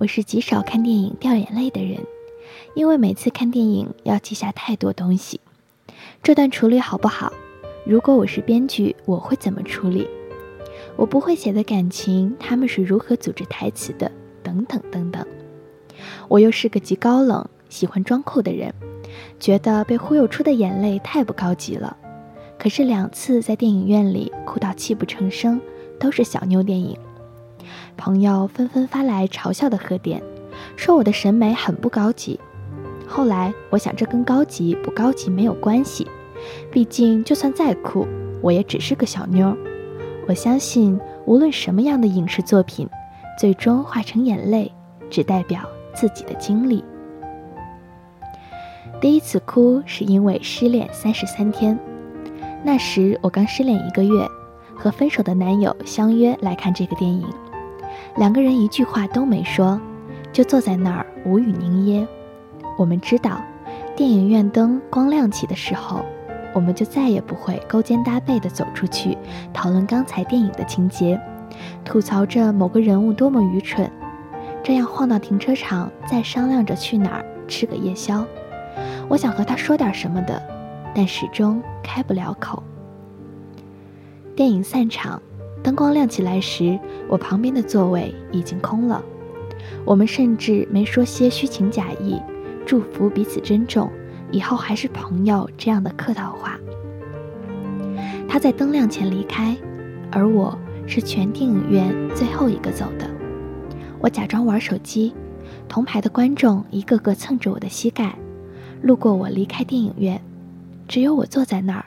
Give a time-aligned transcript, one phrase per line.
[0.00, 1.98] 我是极少看电影掉眼泪的人，
[2.72, 5.42] 因为每次看电影要记下太多东西。
[6.22, 7.30] 这段处理好不好？
[7.84, 10.08] 如果我是编剧，我会怎么处理？
[10.96, 14.10] 我不会写的感情，他们是如何组织台词的？
[14.42, 15.22] 等等等等。
[16.28, 18.72] 我又是个极高冷、喜欢装酷的人，
[19.38, 21.94] 觉得被忽悠出的眼泪太不高级了。
[22.58, 25.60] 可是两次在电影院里哭到泣不成声，
[25.98, 26.96] 都是小妞电影。
[27.96, 30.22] 朋友纷纷发来嘲笑的贺电，
[30.76, 32.38] 说我的审美很不高级。
[33.06, 36.06] 后来我想，这跟高级不高级没有关系，
[36.70, 38.06] 毕竟就算再酷，
[38.40, 39.56] 我也只是个小妞。
[40.28, 42.88] 我相信，无论什么样的影视作品，
[43.38, 44.70] 最终化成眼泪，
[45.10, 45.60] 只代表
[45.92, 46.84] 自己的经历。
[49.00, 51.76] 第一次哭是因为失恋三十三天，
[52.62, 54.28] 那时我刚失恋一个月，
[54.76, 57.26] 和分手的男友相约来看这个电影，
[58.16, 59.80] 两个人一句话都没说，
[60.32, 62.06] 就坐在那儿无语凝噎。
[62.78, 63.40] 我们知道，
[63.96, 66.04] 电影院灯光亮起的时候。
[66.52, 69.16] 我们就再也不会勾肩搭背地走出去
[69.52, 71.16] 讨论刚才电影的情节，
[71.84, 73.88] 吐槽着某个人物多么愚蠢，
[74.60, 78.26] 这样晃到停车场再商量着去哪儿吃个夜宵。
[79.08, 80.42] 我想和他说点什么的，
[80.92, 82.60] 但始终开不了口。
[84.34, 85.22] 电影散场，
[85.62, 89.02] 灯光亮起来时，我旁边的座位已经空了。
[89.84, 92.20] 我们甚至没说些虚情假意，
[92.64, 93.90] 祝福彼此珍重。
[94.32, 96.56] 以后还是朋友这样的客套话。
[98.28, 99.56] 他在灯亮前离开，
[100.12, 103.10] 而我是全电影院最后一个走的。
[103.98, 105.12] 我假装玩手机，
[105.68, 108.16] 同排的观众一个个蹭着我的膝盖，
[108.82, 110.22] 路过我离开电影院，
[110.86, 111.84] 只有我坐在那儿，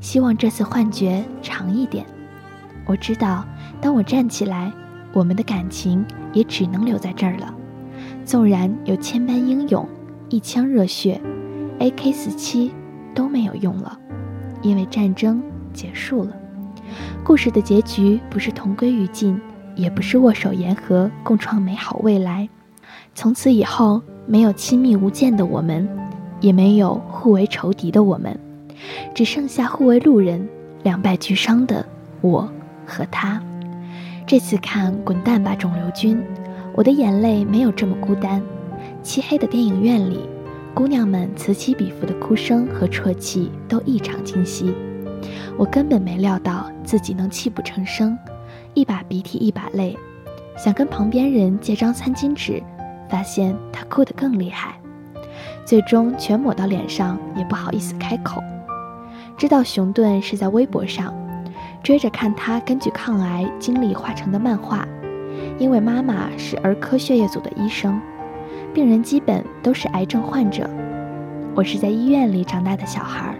[0.00, 2.06] 希望这次幻觉长一点。
[2.90, 3.44] 我知道，
[3.80, 4.72] 当我站起来，
[5.12, 7.54] 我们的感情也只能留在这儿了。
[8.24, 9.88] 纵然有千般英勇，
[10.28, 11.20] 一腔热血。
[11.78, 12.72] AK 四七
[13.14, 13.96] 都没有用了，
[14.60, 15.40] 因为战争
[15.72, 16.32] 结束了。
[17.22, 19.40] 故事的结局不是同归于尽，
[19.76, 22.48] 也不是握手言和共创美好未来。
[23.14, 25.88] 从此以后，没有亲密无间的我们，
[26.40, 28.36] 也没有互为仇敌的我们，
[29.14, 30.44] 只剩下互为路人、
[30.82, 31.86] 两败俱伤的
[32.20, 32.50] 我
[32.90, 33.40] 和他。
[34.26, 36.16] 这次看《滚蛋吧，肿瘤君》，
[36.74, 38.42] 我的眼泪没有这么孤单。
[39.02, 40.28] 漆黑的电影院里。
[40.72, 44.72] 姑娘们此起彼伏的哭声和啜泣都异常清晰，
[45.58, 48.16] 我根本没料到自己能泣不成声，
[48.72, 49.98] 一把鼻涕一把泪，
[50.56, 52.62] 想跟旁边人借张餐巾纸，
[53.08, 54.80] 发现他哭得更厉害，
[55.64, 58.40] 最终全抹到脸上也不好意思开口。
[59.36, 61.12] 知道熊顿是在微博上
[61.82, 64.86] 追着看他根据抗癌经历画成的漫画，
[65.58, 68.00] 因为妈妈是儿科血液组的医生。
[68.72, 70.68] 病人基本都是癌症患者。
[71.54, 73.34] 我是在医院里长大的小孩，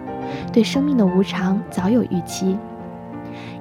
[0.52, 2.58] 对生命的无常早有预期，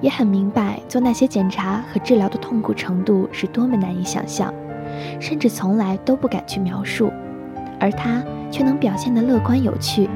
[0.01, 4.51] 也很明白做那些检查和治疗的痛苦程度是多么难以想象，
[5.19, 7.11] 甚至从来都不敢去描述。
[7.79, 10.09] 而他却能表现得乐观有趣，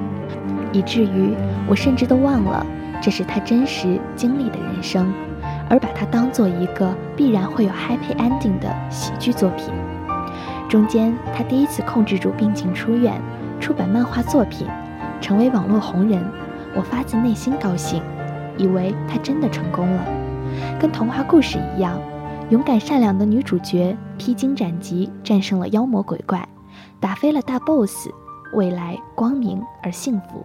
[0.71, 1.33] 以至于
[1.67, 2.65] 我甚至都忘了
[3.01, 5.13] 这是他真实经历的人生，
[5.69, 9.73] 而把它当做一个必然会有 happy ending 的喜剧作品。
[10.69, 13.21] 中间，他第一次控制住病情出院，
[13.59, 14.67] 出版漫画作品，
[15.21, 16.23] 成为网络红人。
[16.75, 18.01] 我发自内心高兴，
[18.57, 20.03] 以为他真的成功了。
[20.79, 21.99] 跟童话故事一样，
[22.49, 26.47] 勇敢善良的女主角披荆斩棘，战胜了妖魔鬼怪，
[26.99, 28.09] 打飞了大 boss，
[28.55, 30.43] 未来光明而幸福。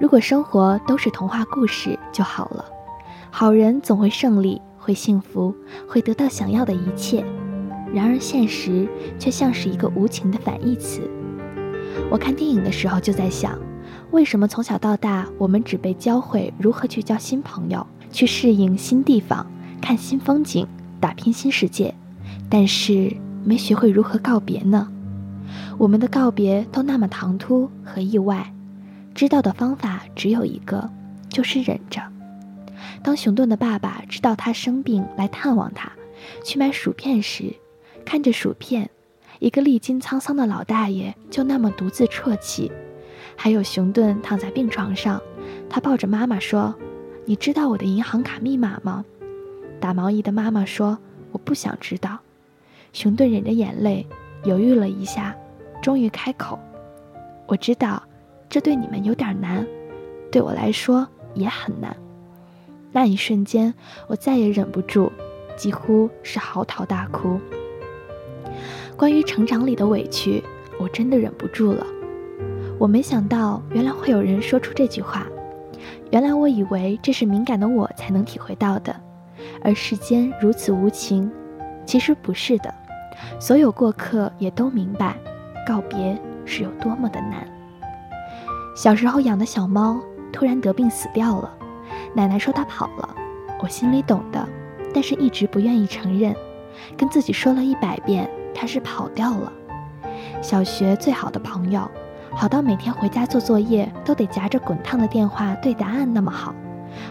[0.00, 2.64] 如果生活都是童话故事就好了，
[3.30, 5.54] 好人总会胜利，会幸福，
[5.88, 7.24] 会得到想要的一切。
[7.92, 8.88] 然而现实
[9.18, 11.08] 却像是一个无情的反义词。
[12.10, 13.56] 我看电影的时候就在想，
[14.10, 19.46] 为什么从小到大我们只被教会如何去交新朋友、去适应新地方、
[19.80, 20.66] 看新风景、
[20.98, 21.94] 打拼新世界，
[22.50, 24.88] 但是没学会如何告别呢？
[25.78, 28.52] 我们的告别都那么唐突和意外，
[29.14, 30.90] 知道的方法只有一个，
[31.28, 32.02] 就是忍着。
[33.02, 35.92] 当熊顿的爸爸知道他生病来探望他，
[36.42, 37.54] 去买薯片时，
[38.04, 38.90] 看着薯片，
[39.38, 42.72] 一个历经沧桑的老大爷就那么独自啜泣，
[43.36, 45.20] 还有熊顿躺在病床上，
[45.70, 46.74] 他抱着妈妈说
[47.24, 49.04] ：“你知道我的银行卡密码吗？”
[49.80, 50.98] 打毛衣的妈妈说
[51.30, 52.18] ：“我不想知道。”
[52.92, 54.06] 熊顿忍着眼泪，
[54.44, 55.36] 犹豫了一下，
[55.82, 56.58] 终于开口
[57.46, 58.02] ：“我知道，
[58.54, 59.66] 这对你们有点难，
[60.30, 61.96] 对我来说也很难。”
[62.94, 63.74] 那一瞬间，
[64.06, 65.10] 我再也忍不住，
[65.56, 67.40] 几乎是嚎啕大哭。
[68.96, 70.40] 关于成长里的委屈，
[70.78, 71.84] 我真的忍不住了。
[72.78, 75.26] 我没想到，原来会有人说出这句话。
[76.12, 78.94] 原来我以为这是敏感的我才能体会到的，
[79.64, 81.28] 而世间如此无情，
[81.84, 82.72] 其实不是的。
[83.40, 85.16] 所有过客也都明白，
[85.66, 87.44] 告别是有多么的难。
[88.74, 90.00] 小时候养的小猫
[90.32, 91.50] 突然得病死掉了，
[92.12, 93.16] 奶奶说它跑了，
[93.62, 94.48] 我心里懂的，
[94.92, 96.34] 但是一直不愿意承认，
[96.96, 99.52] 跟自己说了一百遍它是跑掉了。
[100.42, 101.88] 小学最好的朋友。
[102.36, 106.52] 好到每天回家做作业都得夹着滚烫的电话对答案那么好，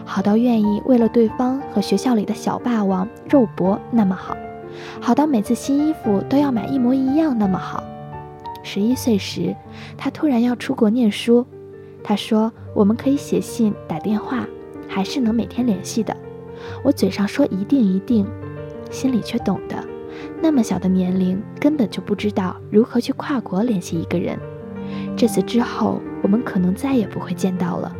[0.04, 4.36] 好到愿意为了对方和学校里的小霸王肉搏那么好，
[5.00, 7.82] 好到每次新衣服都要买一模一样那么好。
[8.62, 9.56] 十一岁时，
[9.96, 11.46] 他突然要出国念书，
[12.04, 14.46] 他说我们可以写信打电话，
[14.86, 16.14] 还是能每天联系的。
[16.84, 18.26] 我嘴上说一定一定，
[18.90, 19.82] 心里却懂得，
[20.42, 24.38] 那么小的年龄根本就不知道如何去跨国联系一个人。
[25.16, 27.90] 这次之后，我们可能再也不会见到了。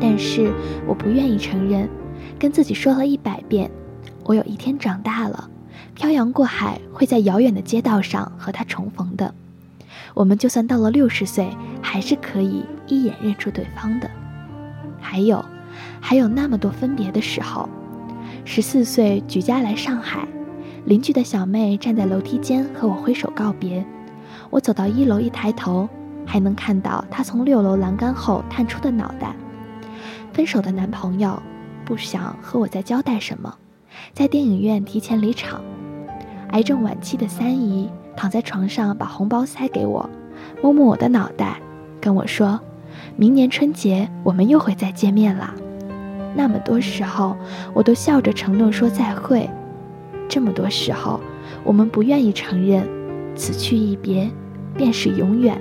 [0.00, 0.50] 但是
[0.88, 1.86] 我不愿意承认，
[2.38, 3.70] 跟自己说了一百遍，
[4.24, 5.50] 我有一天长大了，
[5.94, 9.34] 漂洋过海会在遥远的街道上和他重逢的。
[10.14, 11.48] 我们就算到了六十岁，
[11.80, 14.10] 还是可以一眼认出对方的。
[15.00, 15.44] 还有，
[16.00, 17.68] 还有那么多分别的时候。
[18.44, 20.26] 十四岁举家来上海，
[20.84, 23.84] 邻居的小妹站在楼梯间和我挥手告别。
[24.50, 25.88] 我走到一楼，一抬头，
[26.26, 29.34] 还能看到她从六楼栏杆后探出的脑袋。
[30.32, 31.40] 分手的男朋友
[31.84, 33.54] 不想和我再交代什么，
[34.12, 35.62] 在电影院提前离场。
[36.50, 40.08] 癌症晚期的三姨躺在床上，把红包塞给我，
[40.62, 41.60] 摸摸我的脑袋，
[42.00, 42.60] 跟我说
[43.16, 45.54] ：“明年春节我们又会再见面啦。”
[46.34, 47.36] 那么多时候，
[47.74, 49.48] 我都笑着承诺说再会。
[50.28, 51.20] 这么多时候，
[51.64, 52.86] 我们不愿意承认，
[53.34, 54.30] 此去一别。
[54.74, 55.60] 便是永远，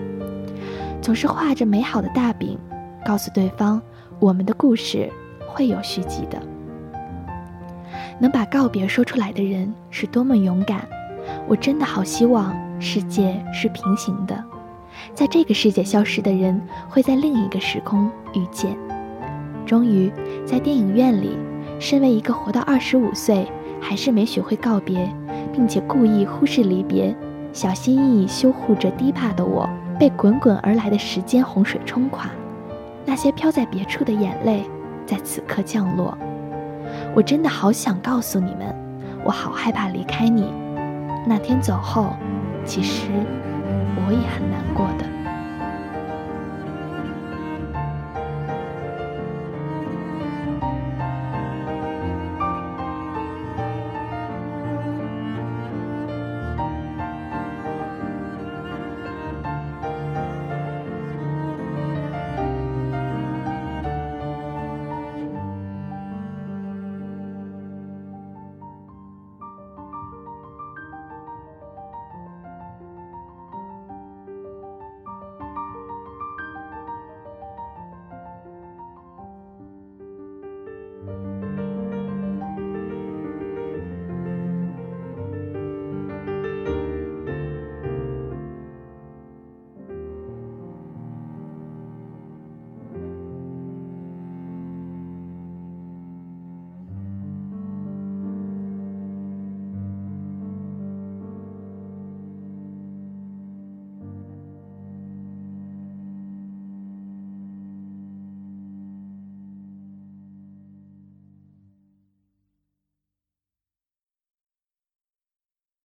[1.01, 2.57] 总是画着美好的大饼，
[3.05, 3.81] 告诉对方
[4.21, 5.11] 我们的故事
[5.45, 6.41] 会有续集的。
[8.17, 10.87] 能把告别说出来的人是多么勇敢！
[11.51, 14.41] 我真的好希望世界是平行的，
[15.13, 18.77] 在这个世界消失的人会在另一个时空遇见。
[19.65, 20.09] 终于，
[20.45, 21.37] 在电影院里，
[21.77, 23.45] 身为一个活到二十五岁
[23.81, 25.13] 还是没学会告别，
[25.51, 27.13] 并且故意忽视离别。
[27.51, 29.69] 小心翼翼修护着堤坝的我，
[29.99, 32.29] 被滚滚而来的时间洪水冲垮。
[33.05, 34.63] 那些飘在别处的眼泪，
[35.05, 36.17] 在此刻降落。
[37.13, 38.73] 我真的好想告诉你们，
[39.25, 40.49] 我好害怕离开你。
[41.25, 42.15] 那天走后，
[42.65, 43.09] 其实
[43.95, 45.10] 我也很难过的。